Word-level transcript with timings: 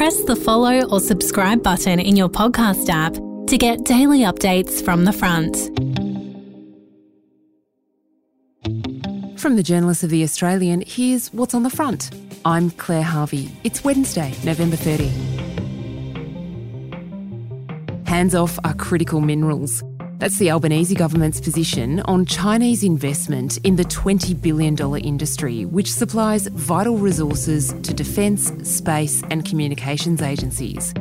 press 0.00 0.22
the 0.22 0.34
follow 0.34 0.82
or 0.88 0.98
subscribe 0.98 1.62
button 1.62 2.00
in 2.00 2.16
your 2.16 2.30
podcast 2.30 2.88
app 2.88 3.12
to 3.46 3.58
get 3.58 3.84
daily 3.84 4.20
updates 4.20 4.82
from 4.82 5.04
the 5.04 5.12
front. 5.12 5.54
From 9.38 9.56
the 9.56 9.62
journalists 9.62 10.02
of 10.02 10.08
The 10.08 10.22
Australian, 10.22 10.82
here's 10.86 11.30
what's 11.34 11.52
on 11.52 11.64
the 11.64 11.68
front. 11.68 12.12
I'm 12.46 12.70
Claire 12.70 13.02
Harvey. 13.02 13.50
It's 13.62 13.84
Wednesday, 13.84 14.32
November 14.42 14.76
30. 14.76 15.08
Hands 18.06 18.34
off 18.34 18.58
are 18.64 18.72
critical 18.72 19.20
minerals. 19.20 19.84
That's 20.20 20.36
the 20.36 20.50
Albanese 20.50 20.94
government's 20.94 21.40
position 21.40 22.00
on 22.00 22.26
Chinese 22.26 22.84
investment 22.84 23.56
in 23.64 23.76
the 23.76 23.86
$20 23.86 24.38
billion 24.42 24.76
industry, 24.98 25.64
which 25.64 25.90
supplies 25.90 26.46
vital 26.48 26.98
resources 26.98 27.72
to 27.72 27.94
defence, 27.94 28.52
space, 28.70 29.22
and 29.30 29.46
communications 29.46 30.20
agencies. 30.20 30.92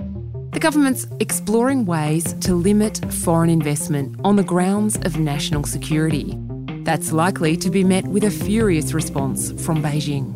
The 0.54 0.60
government's 0.62 1.06
exploring 1.20 1.86
ways 1.86 2.32
to 2.36 2.56
limit 2.56 3.02
foreign 3.12 3.50
investment 3.50 4.18
on 4.24 4.38
the 4.38 4.44
grounds 4.44 4.96
of 5.04 5.20
national 5.20 5.66
security. 5.66 6.38
That's 6.86 7.12
likely 7.12 7.58
to 7.58 7.70
be 7.70 7.84
met 7.84 8.08
with 8.08 8.24
a 8.24 8.32
furious 8.32 8.94
response 8.94 9.52
from 9.62 9.84
Beijing. 9.84 10.34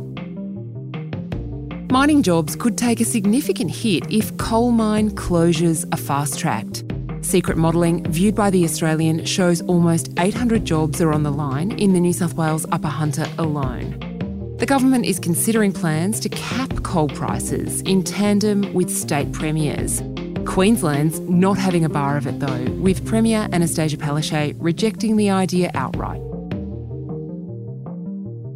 Mining 1.90 2.22
jobs 2.22 2.58
could 2.58 2.78
take 2.78 3.00
a 3.00 3.06
significant 3.06 3.72
hit 3.72 4.12
if 4.12 4.36
coal 4.36 4.72
mine 4.72 5.12
closures 5.12 5.86
are 5.94 5.98
fast 5.98 6.38
tracked. 6.38 6.84
Secret 7.24 7.58
modelling, 7.58 8.04
viewed 8.12 8.36
by 8.36 8.50
The 8.50 8.66
Australian, 8.66 9.24
shows 9.24 9.62
almost 9.62 10.10
800 10.20 10.66
jobs 10.66 11.02
are 11.02 11.14
on 11.14 11.24
the 11.24 11.32
line 11.32 11.72
in 11.80 11.94
the 11.94 12.00
New 12.00 12.12
South 12.12 12.34
Wales 12.34 12.66
Upper 12.72 12.90
Hunter 12.90 13.26
alone. 13.38 13.98
The 14.60 14.66
government 14.66 15.06
is 15.06 15.20
considering 15.20 15.72
plans 15.72 16.20
to 16.20 16.30
cap 16.30 16.84
coal 16.84 17.08
prices 17.08 17.82
in 17.82 18.04
tandem 18.04 18.74
with 18.74 18.90
state 18.90 19.32
premiers. 19.32 20.04
Queensland's 20.46 21.22
not 21.22 21.58
having 21.58 21.86
a 21.86 21.90
bar 21.90 22.18
of 22.18 22.28
it 22.28 22.42
though, 22.42 22.66
with 22.82 23.06
Premier 23.06 23.48
Annastacia 23.54 23.96
Palaszczuk 23.98 24.58
rejecting 24.60 25.16
the 25.16 25.30
idea 25.30 25.72
outright. 25.76 26.22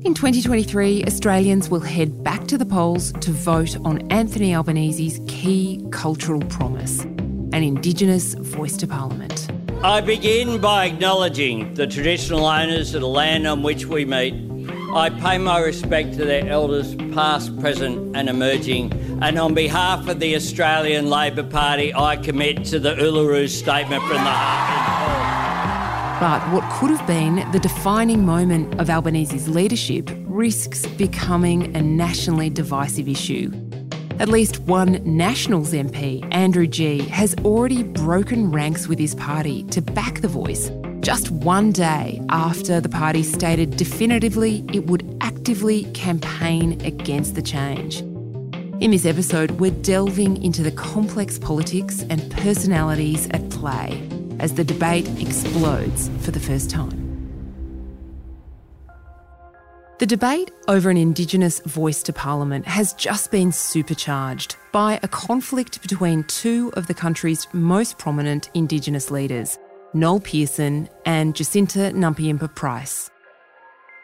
In 0.03 0.13
2023, 0.13 1.05
Australians 1.05 1.69
will 1.69 1.79
head 1.79 2.21
back 2.21 2.47
to 2.47 2.57
the 2.57 2.65
polls 2.65 3.13
to 3.13 3.31
vote 3.31 3.77
on 3.85 4.05
Anthony 4.11 4.53
Albanese's 4.53 5.21
key 5.25 5.85
cultural 5.91 6.41
promise 6.41 7.05
an 7.53 7.63
Indigenous 7.63 8.33
voice 8.35 8.77
to 8.77 8.87
Parliament. 8.87 9.49
I 9.83 10.01
begin 10.01 10.59
by 10.59 10.85
acknowledging 10.85 11.73
the 11.75 11.87
traditional 11.87 12.45
owners 12.45 12.95
of 12.95 13.01
the 13.01 13.07
land 13.07 13.47
on 13.47 13.63
which 13.63 13.85
we 13.85 14.05
meet. 14.05 14.33
I 14.93 15.09
pay 15.09 15.37
my 15.37 15.59
respect 15.59 16.13
to 16.17 16.25
their 16.25 16.47
elders, 16.47 16.95
past, 17.13 17.57
present, 17.59 18.15
and 18.15 18.29
emerging. 18.29 18.91
And 19.21 19.37
on 19.37 19.53
behalf 19.53 20.07
of 20.07 20.19
the 20.19 20.35
Australian 20.35 21.09
Labor 21.09 21.43
Party, 21.43 21.93
I 21.93 22.17
commit 22.17 22.65
to 22.65 22.79
the 22.79 22.95
Uluru 22.95 23.47
Statement 23.47 24.01
from 24.03 24.23
the 24.23 24.31
Heart. 24.31 24.87
But 26.19 26.51
what 26.51 26.67
could 26.71 26.89
have 26.89 27.05
been 27.05 27.49
the 27.51 27.59
defining 27.59 28.25
moment 28.25 28.79
of 28.79 28.89
Albanese's 28.89 29.47
leadership 29.47 30.09
risks 30.25 30.85
becoming 30.85 31.75
a 31.75 31.81
nationally 31.81 32.49
divisive 32.49 33.07
issue. 33.07 33.51
At 34.19 34.29
least 34.29 34.61
one 34.61 34.93
Nationals 35.03 35.73
MP, 35.73 36.27
Andrew 36.33 36.65
Gee, 36.65 37.01
has 37.09 37.35
already 37.45 37.83
broken 37.83 38.51
ranks 38.51 38.87
with 38.87 38.97
his 38.97 39.13
party 39.13 39.61
to 39.65 39.79
back 39.79 40.21
the 40.21 40.27
voice 40.27 40.71
just 41.01 41.29
one 41.29 41.71
day 41.71 42.19
after 42.29 42.81
the 42.81 42.89
party 42.89 43.21
stated 43.21 43.77
definitively 43.77 44.65
it 44.73 44.87
would 44.87 45.17
actively 45.21 45.83
campaign 45.93 46.81
against 46.83 47.35
the 47.35 47.43
change. 47.43 47.99
In 48.81 48.89
this 48.89 49.05
episode, 49.05 49.51
we're 49.51 49.71
delving 49.71 50.43
into 50.43 50.63
the 50.63 50.71
complex 50.71 51.37
politics 51.37 52.03
and 52.09 52.31
personalities 52.31 53.29
at 53.29 53.47
play 53.51 54.01
as 54.39 54.55
the 54.55 54.63
debate 54.63 55.07
explodes 55.21 56.09
for 56.21 56.31
the 56.31 56.39
first 56.39 56.71
time. 56.71 56.96
The 59.99 60.05
debate 60.05 60.51
over 60.67 60.91
an 60.91 60.97
Indigenous 60.97 61.59
voice 61.61 62.03
to 62.03 62.13
Parliament 62.13 62.67
has 62.67 62.93
just 62.93 63.31
been 63.31 63.51
supercharged 63.51 64.55
by 64.71 64.99
a 65.01 65.07
conflict 65.07 65.81
between 65.81 66.23
two 66.25 66.71
of 66.75 66.85
the 66.85 66.93
country's 66.93 67.47
most 67.51 67.97
prominent 67.97 68.51
Indigenous 68.53 69.09
leaders, 69.09 69.57
Noel 69.95 70.19
Pearson 70.19 70.87
and 71.07 71.35
Jacinta 71.35 71.91
Nampijinpa 71.95 72.53
Price. 72.53 73.09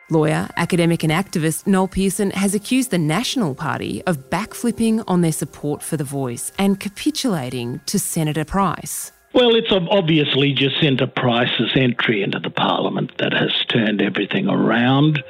Lawyer, 0.09 0.49
academic, 0.57 1.03
and 1.03 1.13
activist 1.13 1.67
Noel 1.67 1.87
Pearson 1.87 2.31
has 2.31 2.55
accused 2.55 2.89
the 2.89 2.97
National 2.97 3.53
Party 3.53 4.01
of 4.07 4.31
backflipping 4.31 5.03
on 5.07 5.21
their 5.21 5.31
support 5.31 5.83
for 5.83 5.95
the 5.95 6.03
voice 6.03 6.51
and 6.57 6.79
capitulating 6.79 7.81
to 7.85 7.99
Senator 7.99 8.43
Price. 8.43 9.12
Well, 9.33 9.55
it's 9.55 9.71
obviously 9.71 10.53
Jacinta 10.53 11.07
Price's 11.07 11.71
entry 11.75 12.21
into 12.21 12.38
the 12.38 12.51
parliament 12.51 13.13
that 13.17 13.33
has 13.33 13.51
turned 13.67 13.99
everything 13.99 14.47
around. 14.47 15.23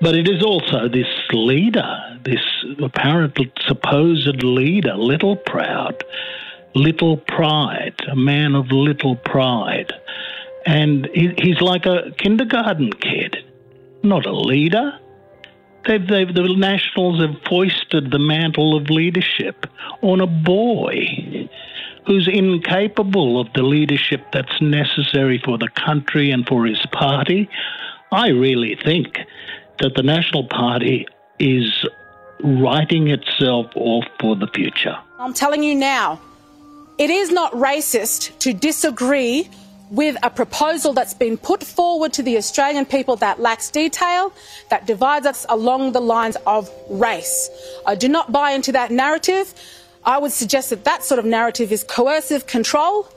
But 0.00 0.14
it 0.14 0.26
is 0.26 0.42
also 0.42 0.88
this 0.88 1.06
leader, 1.32 2.18
this 2.24 2.40
apparent 2.82 3.38
supposed 3.60 4.42
leader, 4.42 4.94
little 4.94 5.36
proud, 5.36 6.02
little 6.74 7.18
pride, 7.18 7.94
a 8.10 8.16
man 8.16 8.54
of 8.54 8.72
little 8.72 9.16
pride. 9.16 9.92
And 10.64 11.06
he's 11.12 11.60
like 11.60 11.84
a 11.84 12.10
kindergarten 12.16 12.90
kid, 12.90 13.36
not 14.02 14.24
a 14.24 14.32
leader. 14.32 14.98
They've, 15.86 16.06
they've, 16.06 16.32
the 16.32 16.54
Nationals 16.56 17.20
have 17.20 17.36
foisted 17.46 18.12
the 18.12 18.18
mantle 18.18 18.78
of 18.78 18.88
leadership 18.88 19.66
on 20.00 20.22
a 20.22 20.26
boy 20.26 21.41
who's 22.06 22.28
incapable 22.28 23.40
of 23.40 23.52
the 23.54 23.62
leadership 23.62 24.24
that's 24.32 24.60
necessary 24.60 25.40
for 25.44 25.58
the 25.58 25.68
country 25.68 26.30
and 26.30 26.46
for 26.46 26.66
his 26.66 26.84
party. 26.92 27.48
I 28.10 28.28
really 28.28 28.76
think 28.84 29.18
that 29.80 29.94
the 29.94 30.02
National 30.02 30.44
Party 30.48 31.06
is 31.38 31.86
writing 32.42 33.08
itself 33.08 33.66
off 33.74 34.04
for 34.20 34.36
the 34.36 34.48
future. 34.48 34.98
I'm 35.18 35.32
telling 35.32 35.62
you 35.62 35.74
now, 35.74 36.20
it 36.98 37.10
is 37.10 37.30
not 37.30 37.52
racist 37.52 38.38
to 38.40 38.52
disagree 38.52 39.48
with 39.90 40.16
a 40.22 40.30
proposal 40.30 40.94
that's 40.94 41.14
been 41.14 41.36
put 41.36 41.62
forward 41.62 42.12
to 42.14 42.22
the 42.22 42.36
Australian 42.38 42.86
people 42.86 43.14
that 43.16 43.40
lacks 43.40 43.70
detail, 43.70 44.32
that 44.70 44.86
divides 44.86 45.26
us 45.26 45.44
along 45.50 45.92
the 45.92 46.00
lines 46.00 46.36
of 46.46 46.70
race. 46.88 47.50
I 47.86 47.94
do 47.94 48.08
not 48.08 48.32
buy 48.32 48.52
into 48.52 48.72
that 48.72 48.90
narrative. 48.90 49.52
I 50.04 50.18
would 50.18 50.32
suggest 50.32 50.70
that 50.70 50.84
that 50.84 51.04
sort 51.04 51.18
of 51.18 51.24
narrative 51.24 51.72
is 51.72 51.84
coercive 51.84 52.46
control. 52.46 53.08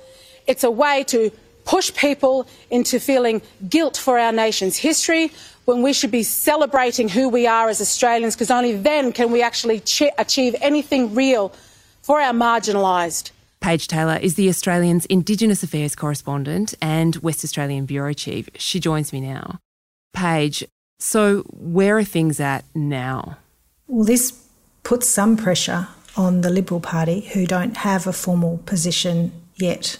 It's 0.47 0.63
a 0.63 0.72
way 0.72 1.03
to 1.06 1.31
push 1.66 1.94
people 1.94 2.47
into 2.69 3.00
feeling 3.00 3.41
guilt 3.68 3.97
for 3.97 4.19
our 4.19 4.31
nation's 4.31 4.78
history 4.78 5.31
when 5.66 5.81
we 5.81 5.94
should 5.94 6.12
be 6.12 6.22
celebrating 6.22 7.09
who 7.09 7.28
we 7.28 7.47
are 7.47 7.69
as 7.69 7.81
Australians 7.81 8.35
because 8.35 8.51
only 8.51 8.75
then 8.75 9.12
can 9.12 9.31
we 9.31 9.41
actually 9.41 9.79
ch- 9.79 10.03
achieve 10.19 10.56
anything 10.62 11.16
real 11.16 11.51
for 12.03 12.22
our 12.22 12.34
marginalised. 12.34 13.31
Paige 13.62 13.88
Taylor 13.88 14.18
is 14.18 14.35
the 14.35 14.47
Australian's 14.47 15.07
Indigenous 15.07 15.63
Affairs 15.63 15.95
correspondent 15.95 16.75
and 16.79 17.16
West 17.18 17.44
Australian 17.44 17.88
bureau 17.88 18.13
chief. 18.13 18.47
She 18.57 18.79
joins 18.79 19.12
me 19.12 19.22
now. 19.22 19.59
Paige, 20.13 20.63
so 21.00 21.41
where 21.51 21.97
are 21.97 22.03
things 22.03 22.40
at 22.40 22.63
now? 22.75 23.38
Well, 23.88 24.06
this 24.06 24.40
puts 24.84 25.09
some 25.09 25.35
pressure 25.35 25.88
on 26.18 26.42
the 26.42 26.50
Liberal 26.50 26.80
Party, 26.80 27.22
who 27.34 27.46
don't 27.46 27.78
have 27.78 28.08
a 28.08 28.14
formal 28.14 28.59
position 28.66 29.31
yet. 29.56 29.98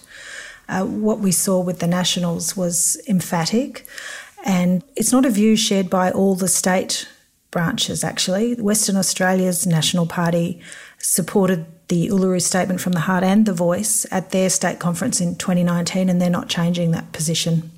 Uh, 0.68 0.84
what 0.84 1.20
we 1.20 1.31
saw 1.31 1.59
with 1.59 1.80
the 1.80 1.88
Nationals 1.88 2.58
was 2.58 3.00
emphatic, 3.08 3.86
and 4.44 4.84
it's 4.96 5.12
not 5.12 5.25
a 5.25 5.30
view 5.30 5.56
shared 5.56 5.90
by 5.90 6.12
all 6.12 6.36
the 6.36 6.48
state 6.48 7.08
branches, 7.52 8.04
actually. 8.04 8.56
Western 8.56 8.96
Australia's 8.96 9.66
National 9.66 10.06
Party 10.06 10.60
supported 10.98 11.66
the 11.88 12.10
Uluru 12.10 12.42
Statement 12.42 12.81
from 12.81 12.94
the 12.94 13.01
Heart 13.01 13.24
and 13.24 13.45
the 13.45 13.54
Voice 13.54 14.06
at 14.12 14.31
their 14.31 14.50
state 14.50 14.80
conference 14.80 15.22
in 15.22 15.36
2019, 15.36 16.10
and 16.10 16.22
they're 16.22 16.30
not 16.30 16.50
changing 16.50 16.92
that 16.92 17.12
position. 17.12 17.72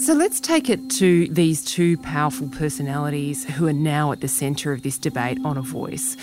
So 0.00 0.14
let's 0.14 0.40
take 0.40 0.70
it 0.70 0.90
to 0.92 1.26
these 1.28 1.64
two 1.64 1.98
powerful 1.98 2.48
personalities 2.48 3.44
who 3.44 3.66
are 3.66 3.72
now 3.72 4.12
at 4.12 4.20
the 4.20 4.28
centre 4.28 4.72
of 4.72 4.82
this 4.82 4.96
debate 4.96 5.38
on 5.44 5.56
a 5.56 5.62
voice. 5.62 6.16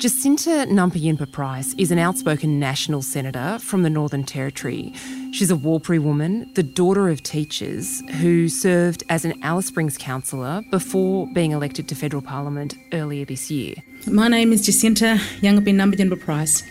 Jacinta 0.00 0.64
Nampijinpa 0.66 1.30
Price 1.30 1.74
is 1.76 1.90
an 1.90 1.98
outspoken 1.98 2.58
national 2.58 3.02
senator 3.02 3.58
from 3.60 3.82
the 3.82 3.90
Northern 3.90 4.24
Territory. 4.24 4.94
She's 5.30 5.50
a 5.50 5.54
Warlpiri 5.54 5.98
woman, 5.98 6.50
the 6.54 6.62
daughter 6.62 7.10
of 7.10 7.22
teachers, 7.22 8.00
who 8.12 8.48
served 8.48 9.04
as 9.10 9.26
an 9.26 9.34
Alice 9.42 9.66
Springs 9.66 9.98
councillor 9.98 10.62
before 10.70 11.26
being 11.34 11.50
elected 11.52 11.86
to 11.88 11.94
federal 11.94 12.22
parliament 12.22 12.76
earlier 12.94 13.26
this 13.26 13.50
year. 13.50 13.74
My 14.06 14.26
name 14.26 14.54
is 14.54 14.64
Jacinta 14.64 15.20
Yangapin 15.42 15.74
Nampijinpa 15.74 16.18
Price, 16.18 16.62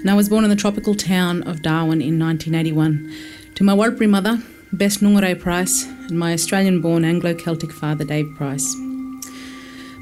and 0.00 0.10
I 0.10 0.14
was 0.14 0.30
born 0.30 0.44
in 0.44 0.48
the 0.48 0.56
tropical 0.56 0.94
town 0.94 1.42
of 1.42 1.60
Darwin 1.60 2.00
in 2.00 2.18
1981 2.18 3.14
to 3.56 3.64
my 3.64 3.74
Warlpiri 3.74 4.08
mother, 4.08 4.38
Bess 4.72 5.02
Nungarrayi 5.02 5.38
Price, 5.38 5.84
and 5.84 6.18
my 6.18 6.32
Australian 6.32 6.80
born 6.80 7.04
Anglo 7.04 7.34
Celtic 7.34 7.72
father, 7.72 8.06
Dave 8.06 8.34
Price. 8.38 8.74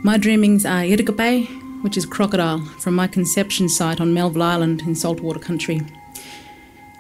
My 0.05 0.17
dreamings 0.17 0.65
are 0.65 0.83
Yirrkala 0.83 1.62
which 1.83 1.97
is 1.97 2.07
crocodile, 2.07 2.61
from 2.79 2.95
my 2.95 3.07
conception 3.07 3.69
site 3.69 4.01
on 4.01 4.15
Melville 4.15 4.43
Island 4.43 4.83
in 4.83 4.95
saltwater 4.95 5.39
country. 5.39 5.83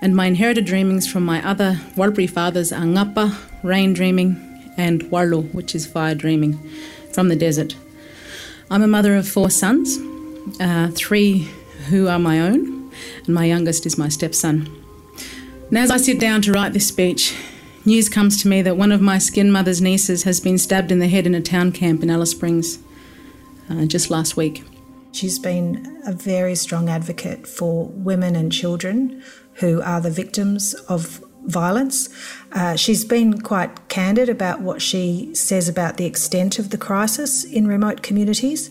And 0.01 0.15
my 0.15 0.27
inherited 0.27 0.65
dreamings 0.65 1.11
from 1.11 1.25
my 1.25 1.45
other 1.49 1.81
Warlpiri 1.95 2.29
fathers 2.29 2.73
are 2.73 2.83
Ngapa, 2.83 3.37
rain 3.63 3.93
dreaming, 3.93 4.37
and 4.77 5.03
Warlu, 5.05 5.53
which 5.55 5.75
is 5.75 5.87
fire 5.87 6.15
dreaming, 6.15 6.59
from 7.13 7.29
the 7.29 7.37
desert. 7.37 7.77
I'm 8.71 8.83
a 8.83 8.89
mother 8.89 9.17
of 9.17 9.29
four 9.29 9.51
sons, 9.51 9.99
uh, 10.61 10.91
three 10.93 11.49
who 11.89 12.09
are 12.09 12.19
my 12.19 12.41
own, 12.41 12.91
and 13.25 13.35
my 13.35 13.45
youngest 13.45 13.87
is 13.87 13.97
my 13.97 14.09
stepson. 14.09 14.69
And 15.69 15.79
as 15.79 15.91
I 15.91 15.97
sit 15.97 16.19
down 16.19 16.43
to 16.43 16.53
write 16.53 16.73
this 16.73 16.89
speech, 16.89 17.37
news 17.85 18.09
comes 18.09 18.43
to 18.43 18.49
me 18.49 18.61
that 18.63 18.77
one 18.77 18.93
of 18.93 19.01
my 19.01 19.19
skin 19.19 19.53
mother's 19.53 19.81
nieces 19.81 20.25
has 20.25 20.41
been 20.41 20.59
stabbed 20.59 20.91
in 20.91 20.99
the 20.99 21.09
head 21.09 21.27
in 21.27 21.35
a 21.35 21.41
town 21.41 21.71
camp 21.71 22.03
in 22.03 22.11
Alice 22.11 22.33
Springs 22.33 22.79
uh, 23.71 23.85
just 23.85 24.11
last 24.11 24.37
week. 24.37 24.65
She's 25.13 25.39
been 25.39 26.03
a 26.07 26.13
very 26.13 26.55
strong 26.55 26.89
advocate 26.89 27.47
for 27.47 27.87
women 27.89 28.35
and 28.35 28.51
children 28.51 29.23
who 29.55 29.83
are 29.83 30.01
the 30.01 30.11
victims 30.11 30.75
of 30.89 31.23
violence. 31.45 32.09
Uh, 32.53 32.77
she's 32.77 33.05
been 33.05 33.41
quite 33.41 33.89
candid 33.89 34.29
about 34.29 34.61
what 34.61 34.81
she 34.81 35.35
says 35.35 35.69
about 35.69 35.97
the 35.97 36.07
extent 36.07 36.59
of 36.59 36.71
the 36.71 36.79
crisis 36.79 37.45
in 37.45 37.67
remote 37.67 38.03
communities. 38.03 38.71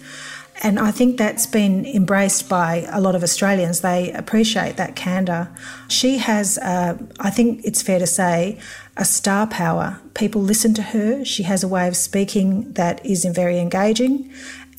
And 0.63 0.79
I 0.79 0.91
think 0.91 1.17
that's 1.17 1.47
been 1.47 1.85
embraced 1.85 2.47
by 2.47 2.88
a 2.91 3.01
lot 3.01 3.15
of 3.15 3.23
Australians. 3.23 3.81
They 3.81 4.11
appreciate 4.11 4.77
that 4.77 4.95
candour. 4.95 5.49
She 5.88 6.17
has, 6.17 6.57
uh, 6.59 6.97
I 7.19 7.31
think 7.31 7.61
it's 7.63 7.81
fair 7.81 7.97
to 7.99 8.05
say, 8.05 8.59
a 8.95 9.05
star 9.05 9.47
power. 9.47 9.99
People 10.13 10.41
listen 10.41 10.73
to 10.75 10.81
her. 10.81 11.25
She 11.25 11.43
has 11.43 11.63
a 11.63 11.67
way 11.67 11.88
of 11.88 11.95
speaking 11.95 12.73
that 12.73 13.03
is 13.03 13.25
very 13.25 13.57
engaging, 13.59 14.31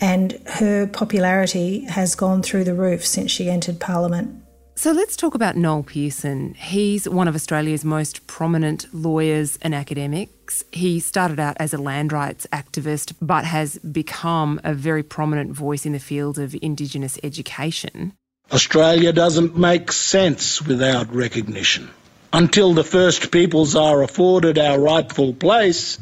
and 0.02 0.32
her 0.46 0.88
popularity 0.88 1.84
has 1.84 2.16
gone 2.16 2.42
through 2.42 2.64
the 2.64 2.74
roof 2.74 3.06
since 3.06 3.30
she 3.30 3.48
entered 3.48 3.78
Parliament. 3.78 4.42
So 4.74 4.90
let's 4.90 5.16
talk 5.16 5.36
about 5.36 5.56
Noel 5.56 5.84
Pearson. 5.84 6.54
He's 6.54 7.08
one 7.08 7.28
of 7.28 7.36
Australia's 7.36 7.84
most 7.84 8.26
prominent 8.26 8.92
lawyers 8.92 9.58
and 9.62 9.74
academics. 9.74 10.64
He 10.72 10.98
started 10.98 11.38
out 11.38 11.56
as 11.60 11.72
a 11.72 11.78
land 11.78 12.12
rights 12.12 12.48
activist 12.52 13.14
but 13.22 13.44
has 13.44 13.78
become 13.78 14.60
a 14.64 14.74
very 14.74 15.04
prominent 15.04 15.52
voice 15.52 15.86
in 15.86 15.92
the 15.92 16.00
field 16.00 16.38
of 16.38 16.56
Indigenous 16.60 17.16
education. 17.22 18.12
Australia 18.50 19.12
doesn't 19.12 19.56
make 19.56 19.92
sense 19.92 20.60
without 20.60 21.14
recognition. 21.14 21.88
Until 22.32 22.74
the 22.74 22.82
First 22.82 23.30
Peoples 23.30 23.76
are 23.76 24.02
afforded 24.02 24.58
our 24.58 24.80
rightful 24.80 25.32
place, 25.32 25.98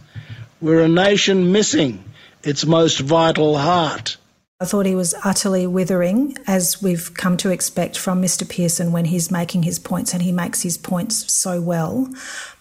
we're 0.60 0.84
a 0.84 0.88
nation 0.88 1.52
missing 1.52 2.04
its 2.42 2.64
most 2.64 3.00
vital 3.00 3.58
heart. 3.58 4.16
I 4.62 4.66
thought 4.66 4.84
he 4.84 4.94
was 4.94 5.14
utterly 5.24 5.66
withering, 5.66 6.36
as 6.46 6.82
we've 6.82 7.14
come 7.14 7.38
to 7.38 7.50
expect 7.50 7.96
from 7.96 8.20
Mr. 8.20 8.46
Pearson 8.46 8.92
when 8.92 9.06
he's 9.06 9.30
making 9.30 9.62
his 9.62 9.78
points, 9.78 10.12
and 10.12 10.22
he 10.22 10.32
makes 10.32 10.60
his 10.60 10.76
points 10.76 11.32
so 11.32 11.62
well. 11.62 12.12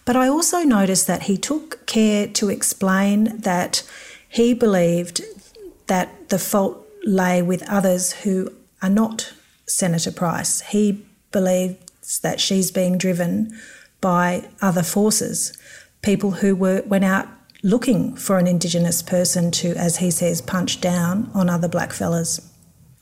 But 0.06 0.16
I 0.16 0.26
also 0.26 0.60
noticed 0.60 1.06
that 1.08 1.24
he 1.24 1.36
took 1.36 1.86
care 1.86 2.26
to 2.28 2.48
explain 2.48 3.36
that 3.40 3.82
he 4.28 4.54
believed 4.54 5.20
that 5.88 6.30
the 6.30 6.38
fault 6.38 6.86
lay 7.04 7.42
with 7.42 7.68
others 7.68 8.12
who 8.12 8.50
are 8.80 8.88
not 8.88 9.34
Senator 9.66 10.12
Price. 10.12 10.62
He 10.62 11.04
believes 11.32 12.20
that 12.22 12.40
she's 12.40 12.70
being 12.70 12.96
driven 12.96 13.58
by 14.00 14.48
other 14.62 14.82
forces, 14.82 15.52
people 16.00 16.30
who 16.30 16.56
were 16.56 16.82
went 16.86 17.04
out 17.04 17.28
looking 17.62 18.14
for 18.16 18.38
an 18.38 18.46
Indigenous 18.46 19.02
person 19.02 19.50
to, 19.52 19.74
as 19.76 19.98
he 19.98 20.10
says, 20.10 20.40
punch 20.40 20.80
down 20.80 21.30
on 21.34 21.50
other 21.50 21.68
blackfellas. 21.68 22.46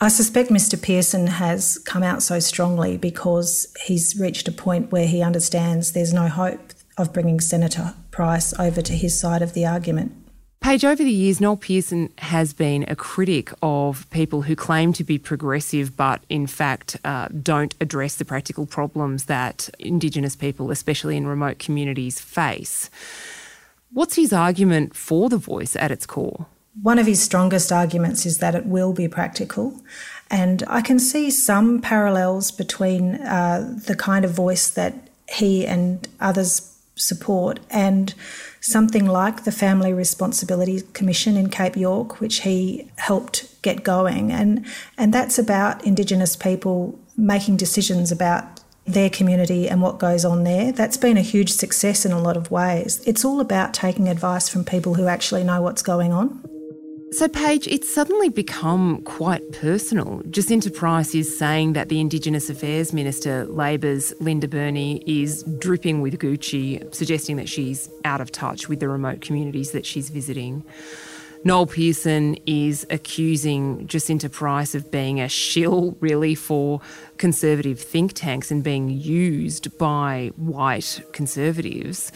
I 0.00 0.08
suspect 0.08 0.50
Mr. 0.50 0.81
Pearson 0.81 1.26
has 1.26 1.78
come 1.78 2.05
out 2.05 2.22
so 2.22 2.38
strongly 2.38 2.96
because 2.96 3.75
he's 3.84 4.19
reached 4.19 4.46
a 4.46 4.52
point 4.52 4.93
where 4.93 5.08
he 5.08 5.22
understands 5.22 5.93
there's 5.93 6.12
no 6.12 6.28
hope 6.28 6.60
of 6.96 7.12
bringing 7.12 7.40
Senator 7.40 7.94
Price 8.10 8.56
over 8.58 8.81
to 8.81 8.93
his 8.93 9.19
side 9.19 9.43
of 9.43 9.55
the 9.55 9.66
argument. 9.66 10.12
Paige, 10.60 10.84
over 10.84 11.02
the 11.02 11.10
years, 11.10 11.40
Noel 11.40 11.56
Pearson 11.56 12.12
has 12.19 12.52
been 12.52 12.84
a 12.88 12.96
critic 12.96 13.52
of 13.62 14.08
people 14.10 14.43
who 14.43 14.56
claim 14.56 14.93
to 14.93 15.05
be 15.05 15.16
progressive 15.19 15.96
but 15.96 16.22
in 16.28 16.46
fact 16.46 16.96
uh, 17.05 17.28
don't 17.28 17.75
address 17.81 18.16
the 18.16 18.25
practical 18.25 18.66
problems 18.66 19.25
that 19.25 19.70
Indigenous 19.78 20.37
people, 20.37 20.70
especially 20.70 21.16
in 21.16 21.26
remote 21.26 21.58
communities, 21.58 22.20
face. 22.20 22.90
What's 23.93 24.17
his 24.17 24.32
argument 24.32 24.94
for 24.94 25.29
the 25.29 25.38
voice 25.38 25.75
at 25.76 25.90
its 25.90 26.06
core? 26.06 26.46
One 26.82 26.99
of 26.99 27.06
his 27.06 27.23
strongest 27.23 27.73
arguments 27.73 28.25
is 28.26 28.38
that 28.38 28.55
it 28.55 28.67
will 28.67 28.93
be 28.93 29.08
practical. 29.08 29.81
And 30.31 30.62
I 30.69 30.81
can 30.81 30.99
see 30.99 31.31
some 31.31 31.81
parallels 31.81 32.50
between 32.50 33.17
uh, 33.17 33.76
the 33.87 33.96
kind 33.96 34.25
of 34.25 34.31
voice 34.32 34.69
that 34.70 34.94
he 35.29 35.67
and 35.67 36.06
others 36.20 36.75
support 36.94 37.61
and 37.70 38.14
something 38.61 39.06
like 39.06 39.44
the 39.44 39.52
Family 39.52 39.93
Responsibility 39.93 40.82
Commission 40.93 41.37
in 41.37 41.49
Cape 41.49 41.76
York, 41.76 42.20
which 42.20 42.41
he 42.41 42.91
helped 42.96 43.61
get 43.62 43.82
going. 43.82 44.32
And, 44.32 44.67
and 44.96 45.12
that's 45.14 45.38
about 45.38 45.84
Indigenous 45.84 46.37
people 46.37 46.99
making 47.17 47.56
decisions 47.56 48.12
about 48.12 48.57
their 48.93 49.11
community 49.11 49.69
and 49.69 49.82
what 49.82 49.99
goes 49.99 50.25
on 50.25 50.44
there. 50.44 50.73
That's 50.73 50.96
been 50.96 51.17
a 51.17 51.23
huge 51.23 51.52
success 51.52 52.05
in 52.05 52.12
a 52.12 52.20
lot 52.20 52.37
of 52.37 52.50
ways. 52.50 53.02
It's 53.06 53.25
all 53.25 53.40
about 53.40 53.75
taking 53.75 54.08
advice 54.08 54.49
from 54.49 54.64
people 54.64 54.94
who 54.94 55.06
actually 55.06 55.44
know 55.44 55.62
what's 55.62 55.82
going 55.82 56.12
on. 56.12 56.43
So, 57.11 57.26
Paige, 57.26 57.67
it's 57.69 57.93
suddenly 57.93 58.29
become 58.29 59.00
quite 59.02 59.52
personal. 59.52 60.20
Jacinta 60.29 60.70
Price 60.70 61.14
is 61.14 61.38
saying 61.38 61.73
that 61.73 61.88
the 61.88 62.00
Indigenous 62.00 62.50
Affairs 62.50 62.93
Minister, 62.93 63.46
Labor's 63.46 64.12
Linda 64.20 64.46
Burney, 64.46 65.02
is 65.06 65.43
dripping 65.58 66.02
with 66.02 66.19
Gucci, 66.19 66.94
suggesting 66.94 67.37
that 67.37 67.49
she's 67.49 67.88
out 68.05 68.20
of 68.20 68.31
touch 68.31 68.69
with 68.69 68.81
the 68.81 68.88
remote 68.88 69.23
communities 69.23 69.73
that 69.73 69.87
she's 69.87 70.11
visiting. 70.11 70.62
Noel 71.44 71.67
Pearson 71.67 72.37
is 72.46 72.87
accusing 72.90 73.87
Jacinta 73.87 74.29
Price 74.29 74.75
of 74.75 74.90
being 74.90 75.20
a 75.20 75.29
shill, 75.29 75.96
really, 76.00 76.35
for 76.35 76.81
conservative 77.17 77.81
think 77.81 78.12
tanks 78.12 78.50
and 78.50 78.62
being 78.62 78.90
used 78.90 79.76
by 79.79 80.32
white 80.37 81.00
conservatives. 81.12 82.11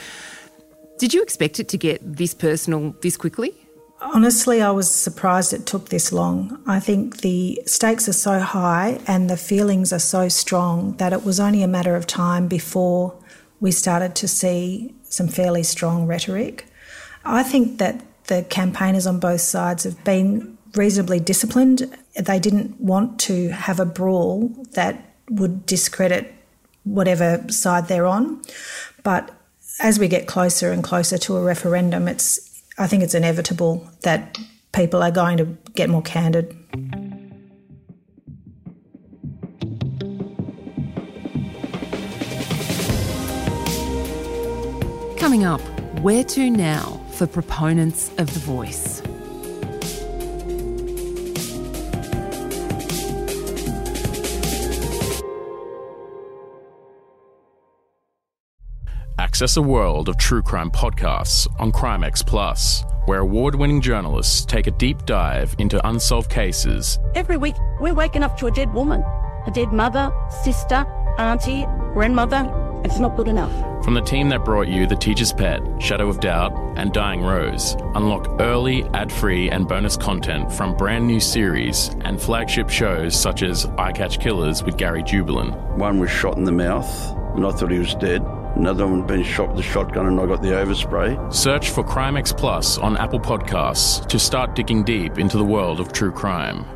Did 0.99 1.15
you 1.15 1.23
expect 1.23 1.61
it 1.61 1.69
to 1.69 1.79
get 1.79 2.01
this 2.03 2.35
personal 2.35 2.95
this 3.01 3.17
quickly? 3.17 3.55
Honestly, 4.01 4.61
I 4.61 4.73
was 4.73 4.91
surprised 4.91 5.53
it 5.53 5.67
took 5.67 5.89
this 5.89 6.13
long. 6.13 6.61
I 6.67 6.81
think 6.81 7.19
the 7.19 7.63
stakes 7.67 8.09
are 8.09 8.13
so 8.13 8.41
high 8.41 9.01
and 9.07 9.31
the 9.31 9.37
feelings 9.37 9.93
are 9.93 10.01
so 10.01 10.29
strong 10.29 10.97
that 10.97 11.13
it 11.13 11.25
was 11.25 11.39
only 11.39 11.63
a 11.63 11.69
matter 11.69 11.95
of 11.95 12.09
time 12.09 12.49
before 12.49 13.15
we 13.61 13.71
started 13.71 14.17
to 14.17 14.27
see 14.27 14.93
some 15.05 15.29
fairly 15.29 15.63
strong 15.63 16.07
rhetoric. 16.09 16.67
I 17.25 17.45
think 17.45 17.79
that 17.79 18.05
the 18.33 18.43
campaigners 18.45 19.07
on 19.07 19.21
both 19.21 19.43
sides 19.43 19.85
have 19.85 20.03
been 20.05 20.57
reasonably 20.75 21.21
disciplined. 21.21 21.95
They 22.19 22.39
didn't 22.39 22.81
want 22.81 23.21
to 23.21 23.49
have 23.51 23.79
a 23.79 23.85
brawl 23.85 24.49
that 24.73 25.05
would 25.29 25.67
discredit 25.67 26.33
whatever 26.85 27.45
side 27.49 27.89
they're 27.89 28.07
on. 28.07 28.41
But 29.03 29.31
as 29.81 29.99
we 29.99 30.09
get 30.09 30.27
closer 30.27 30.73
and 30.73 30.83
closer 30.83 31.19
to 31.19 31.37
a 31.37 31.43
referendum, 31.43 32.09
it's 32.09 32.63
I 32.79 32.87
think 32.87 33.03
it's 33.03 33.15
inevitable 33.15 33.87
that 34.01 34.39
people 34.73 35.03
are 35.03 35.11
going 35.11 35.37
to 35.37 35.45
get 35.75 35.91
more 35.91 36.01
candid. 36.01 36.57
Coming 45.19 45.45
up, 45.45 45.61
where 46.01 46.25
to 46.25 46.51
now 46.51 47.02
for 47.23 47.29
proponents 47.29 48.11
of 48.19 48.35
the 48.35 48.41
voice? 48.41 49.01
Access 59.21 59.57
a 59.57 59.63
world 59.63 60.09
of 60.09 60.17
true 60.17 60.43
crime 60.43 60.69
podcasts 60.71 61.47
on 61.61 61.71
Crimex 61.71 62.27
Plus, 62.27 62.83
where 63.07 63.21
award 63.21 63.55
winning 63.55 63.81
journalists 63.81 64.45
take 64.45 64.67
a 64.67 64.73
deep 64.73 65.07
dive 65.07 65.55
into 65.59 65.87
unsolved 65.87 66.29
cases. 66.29 66.99
Every 67.15 67.37
week, 67.37 67.55
we're 67.81 67.95
waking 67.95 68.25
up 68.25 68.37
to 68.39 68.47
a 68.47 68.51
dead 68.51 68.75
woman, 68.75 69.03
a 69.47 69.51
dead 69.55 69.73
mother, 69.73 70.13
sister, 70.43 70.85
auntie, 71.19 71.67
grandmother. 71.93 72.62
It's 72.85 72.99
not 72.99 73.17
good 73.17 73.29
enough. 73.29 73.53
From 73.85 73.95
the 73.95 74.01
team 74.01 74.29
that 74.31 74.45
brought 74.45 74.69
you 74.69 74.87
The 74.87 74.97
Teacher's 74.97 75.33
Pet, 75.33 75.61
Shadow 75.81 76.09
of 76.09 76.21
Doubt, 76.21 76.53
and 76.77 76.93
Dying 76.93 77.23
Rose, 77.23 77.77
unlock 77.95 78.41
early, 78.41 78.85
ad 78.95 79.13
free, 79.13 79.51
and 79.51 79.69
bonus 79.69 79.97
content 79.97 80.53
from 80.53 80.77
brand 80.77 81.07
new 81.07 81.21
series 81.21 81.89
and 82.03 82.21
flagship 82.21 82.69
shows 82.69 83.19
such 83.19 83.43
as 83.43 83.67
I 83.79 83.93
Catch 83.93 84.21
Killers 84.21 84.63
with 84.63 84.77
Gary 84.77 85.03
Jubelin. 85.03 85.77
One 85.77 86.01
was 86.01 86.11
shot 86.11 86.37
in 86.37 86.45
the 86.45 86.53
mouth, 86.53 87.17
and 87.37 87.47
I 87.47 87.51
thought 87.53 87.71
he 87.71 87.79
was 87.79 87.95
dead. 87.95 88.23
Another 88.57 88.87
one 88.87 88.99
had 88.99 89.09
been 89.09 89.23
shot 89.23 89.51
with 89.51 89.61
a 89.61 89.63
shotgun, 89.63 90.07
and 90.07 90.21
I 90.21 90.27
got 90.27 90.43
the 90.43 90.49
overspray. 90.49 91.33
Search 91.33 91.71
for 91.71 91.83
Crimex 91.83 92.37
Plus 92.37 92.79
on 92.79 92.97
Apple 92.97 93.21
Podcasts 93.21 94.07
to 94.09 94.19
start 94.19 94.55
digging 94.55 94.85
deep 94.85 95.19
into 95.19 95.39
the 95.39 95.45
world 95.45 95.81
of 95.81 95.93
true 95.93 96.13
crime. 96.13 96.67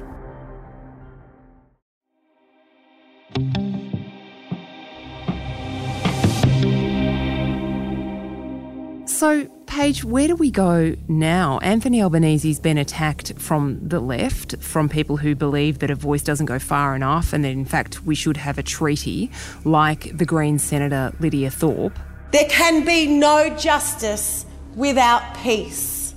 So, 9.17 9.47
Paige, 9.65 10.05
where 10.05 10.29
do 10.29 10.37
we 10.37 10.51
go 10.51 10.95
now? 11.09 11.59
Anthony 11.63 12.03
Albanese's 12.03 12.61
been 12.61 12.77
attacked 12.77 13.33
from 13.39 13.79
the 13.81 13.99
left, 13.99 14.59
from 14.59 14.91
people 14.91 15.17
who 15.17 15.35
believe 15.35 15.79
that 15.79 15.91
a 15.91 15.95
voice 15.95 16.23
doesn't 16.23 16.45
go 16.45 16.59
far 16.59 16.95
enough 16.95 17.33
and 17.33 17.43
that 17.43 17.53
in 17.53 17.65
fact 17.65 18.05
we 18.05 18.15
should 18.15 18.37
have 18.37 18.59
a 18.59 18.63
treaty, 18.63 19.31
like 19.65 20.15
the 20.19 20.27
Green 20.27 20.59
Senator 20.59 21.15
Lydia 21.19 21.51
Thorpe. 21.51 21.99
There 22.31 22.45
can 22.51 22.85
be 22.85 23.07
no 23.07 23.57
justice 23.57 24.45
without 24.75 25.35
peace. 25.39 26.15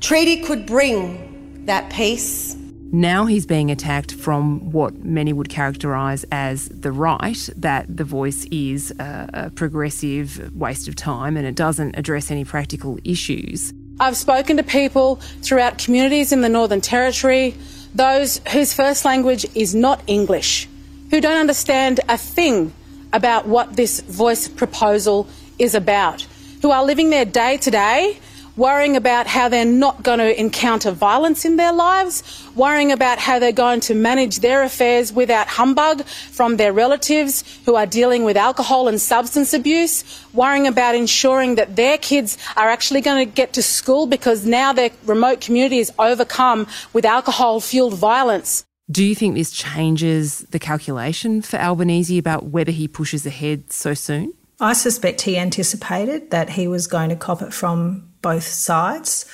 Treaty 0.00 0.42
could 0.42 0.66
bring 0.66 1.64
that 1.66 1.92
peace. 1.92 2.53
Now 2.94 3.26
he's 3.26 3.44
being 3.44 3.72
attacked 3.72 4.14
from 4.14 4.70
what 4.70 5.04
many 5.04 5.32
would 5.32 5.48
characterise 5.48 6.24
as 6.30 6.68
the 6.68 6.92
right, 6.92 7.48
that 7.56 7.86
the 7.88 8.04
voice 8.04 8.44
is 8.52 8.92
a, 9.00 9.30
a, 9.34 9.50
progressive 9.50 10.54
waste 10.54 10.86
of 10.86 10.94
time 10.94 11.36
and 11.36 11.44
it 11.44 11.56
doesn't 11.56 11.98
address 11.98 12.30
any 12.30 12.44
practical 12.44 13.00
issues. 13.02 13.72
I've 13.98 14.16
spoken 14.16 14.58
to 14.58 14.62
people 14.62 15.16
throughout 15.42 15.76
communities 15.76 16.30
in 16.30 16.40
the 16.40 16.48
Northern 16.48 16.80
Territory, 16.80 17.56
those 17.96 18.40
whose 18.52 18.72
first 18.72 19.04
language 19.04 19.44
is 19.56 19.74
not 19.74 20.00
English, 20.06 20.68
who 21.10 21.20
don't 21.20 21.40
understand 21.40 21.98
a 22.08 22.16
thing 22.16 22.72
about 23.12 23.48
what 23.48 23.74
this 23.74 23.98
voice 24.02 24.46
proposal 24.46 25.26
is 25.58 25.74
about, 25.74 26.24
who 26.62 26.70
are 26.70 26.84
living 26.84 27.10
their 27.10 27.24
day 27.24 27.56
to 27.56 27.72
day 27.72 28.20
worrying 28.56 28.96
about 28.96 29.26
how 29.26 29.48
they're 29.48 29.64
not 29.64 30.02
going 30.02 30.18
to 30.18 30.40
encounter 30.40 30.90
violence 30.90 31.44
in 31.44 31.56
their 31.56 31.72
lives, 31.72 32.22
worrying 32.54 32.92
about 32.92 33.18
how 33.18 33.38
they're 33.38 33.52
going 33.52 33.80
to 33.80 33.94
manage 33.94 34.40
their 34.40 34.62
affairs 34.62 35.12
without 35.12 35.48
humbug 35.48 36.04
from 36.04 36.56
their 36.56 36.72
relatives 36.72 37.44
who 37.64 37.74
are 37.74 37.86
dealing 37.86 38.24
with 38.24 38.36
alcohol 38.36 38.88
and 38.88 39.00
substance 39.00 39.52
abuse, 39.52 40.04
worrying 40.32 40.66
about 40.66 40.94
ensuring 40.94 41.56
that 41.56 41.76
their 41.76 41.98
kids 41.98 42.38
are 42.56 42.68
actually 42.68 43.00
going 43.00 43.26
to 43.26 43.34
get 43.34 43.52
to 43.52 43.62
school 43.62 44.06
because 44.06 44.46
now 44.46 44.72
their 44.72 44.90
remote 45.04 45.40
community 45.40 45.78
is 45.78 45.92
overcome 45.98 46.66
with 46.92 47.04
alcohol 47.04 47.60
fueled 47.60 47.94
violence. 47.94 48.64
Do 48.90 49.02
you 49.02 49.14
think 49.14 49.34
this 49.34 49.50
changes 49.50 50.40
the 50.50 50.58
calculation 50.58 51.40
for 51.40 51.56
Albanese 51.56 52.18
about 52.18 52.46
whether 52.46 52.70
he 52.70 52.86
pushes 52.86 53.24
ahead 53.24 53.72
so 53.72 53.94
soon? 53.94 54.34
I 54.60 54.72
suspect 54.72 55.22
he 55.22 55.36
anticipated 55.36 56.30
that 56.30 56.50
he 56.50 56.68
was 56.68 56.86
going 56.86 57.10
to 57.10 57.16
cop 57.16 57.42
it 57.42 57.52
from 57.52 58.08
both 58.22 58.44
sides. 58.44 59.26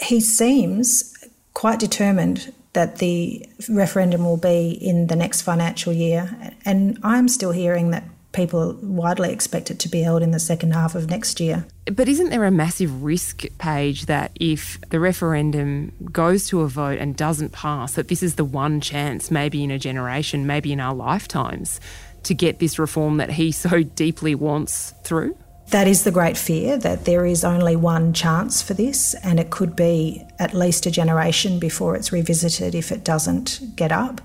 He 0.00 0.20
seems 0.20 1.14
quite 1.54 1.78
determined 1.78 2.52
that 2.72 2.98
the 2.98 3.48
referendum 3.68 4.24
will 4.24 4.36
be 4.36 4.70
in 4.70 5.06
the 5.06 5.16
next 5.16 5.42
financial 5.42 5.92
year, 5.92 6.52
and 6.64 6.98
I'm 7.02 7.28
still 7.28 7.52
hearing 7.52 7.90
that 7.92 8.04
people 8.32 8.76
widely 8.82 9.32
expect 9.32 9.70
it 9.70 9.78
to 9.78 9.88
be 9.88 10.02
held 10.02 10.20
in 10.20 10.32
the 10.32 10.40
second 10.40 10.72
half 10.72 10.96
of 10.96 11.08
next 11.08 11.38
year. 11.38 11.64
But 11.86 12.08
isn't 12.08 12.30
there 12.30 12.44
a 12.44 12.50
massive 12.50 13.04
risk, 13.04 13.44
Paige, 13.58 14.06
that 14.06 14.32
if 14.40 14.80
the 14.90 14.98
referendum 14.98 15.92
goes 16.10 16.48
to 16.48 16.62
a 16.62 16.68
vote 16.68 16.98
and 16.98 17.16
doesn't 17.16 17.52
pass, 17.52 17.92
that 17.92 18.08
this 18.08 18.22
is 18.22 18.34
the 18.34 18.44
one 18.44 18.80
chance, 18.80 19.30
maybe 19.30 19.62
in 19.62 19.70
a 19.70 19.78
generation, 19.78 20.48
maybe 20.48 20.72
in 20.72 20.80
our 20.80 20.94
lifetimes, 20.94 21.78
to 22.24 22.34
get 22.34 22.58
this 22.58 22.78
reform 22.78 23.18
that 23.18 23.30
he 23.30 23.52
so 23.52 23.82
deeply 23.82 24.34
wants 24.34 24.92
through? 25.02 25.36
That 25.68 25.88
is 25.88 26.04
the 26.04 26.10
great 26.10 26.36
fear 26.36 26.76
that 26.78 27.06
there 27.06 27.24
is 27.24 27.42
only 27.42 27.74
one 27.74 28.12
chance 28.12 28.60
for 28.60 28.74
this, 28.74 29.14
and 29.24 29.40
it 29.40 29.50
could 29.50 29.74
be 29.74 30.22
at 30.38 30.52
least 30.52 30.84
a 30.84 30.90
generation 30.90 31.58
before 31.58 31.96
it's 31.96 32.12
revisited 32.12 32.74
if 32.74 32.92
it 32.92 33.02
doesn't 33.02 33.74
get 33.74 33.90
up. 33.90 34.20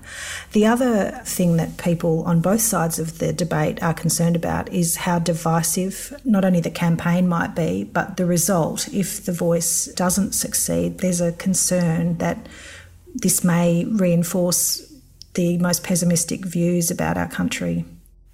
The 0.52 0.66
other 0.66 1.10
thing 1.24 1.56
that 1.56 1.78
people 1.78 2.24
on 2.24 2.42
both 2.42 2.60
sides 2.60 2.98
of 2.98 3.18
the 3.18 3.32
debate 3.32 3.82
are 3.82 3.94
concerned 3.94 4.36
about 4.36 4.70
is 4.70 4.96
how 4.96 5.18
divisive 5.18 6.14
not 6.24 6.44
only 6.44 6.60
the 6.60 6.70
campaign 6.70 7.26
might 7.26 7.56
be, 7.56 7.84
but 7.84 8.18
the 8.18 8.26
result. 8.26 8.86
If 8.92 9.24
the 9.24 9.32
voice 9.32 9.86
doesn't 9.86 10.32
succeed, 10.32 10.98
there's 10.98 11.22
a 11.22 11.32
concern 11.32 12.18
that 12.18 12.46
this 13.14 13.42
may 13.42 13.86
reinforce 13.86 14.86
the 15.34 15.56
most 15.58 15.82
pessimistic 15.84 16.44
views 16.44 16.90
about 16.90 17.16
our 17.16 17.28
country. 17.28 17.84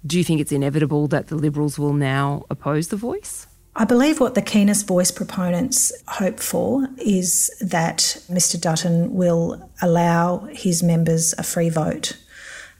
Do 0.07 0.17
you 0.17 0.23
think 0.23 0.39
it's 0.39 0.53
inevitable 0.53 1.07
that 1.09 1.27
the 1.27 1.35
Liberals 1.35 1.77
will 1.77 1.93
now 1.93 2.45
oppose 2.49 2.87
the 2.87 2.95
voice? 2.95 3.45
I 3.75 3.83
believe 3.83 4.19
what 4.19 4.35
the 4.35 4.41
keenest 4.41 4.87
voice 4.87 5.11
proponents 5.11 5.91
hope 6.07 6.39
for 6.39 6.87
is 6.97 7.51
that 7.61 8.17
Mr 8.29 8.59
Dutton 8.59 9.13
will 9.13 9.69
allow 9.81 10.47
his 10.51 10.81
members 10.81 11.35
a 11.37 11.43
free 11.43 11.69
vote, 11.69 12.17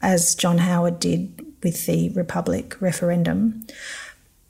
as 0.01 0.36
John 0.36 0.57
Howard 0.60 1.00
did 1.00 1.46
with 1.63 1.86
the 1.86 2.10
Republic 2.10 2.81
referendum. 2.81 3.67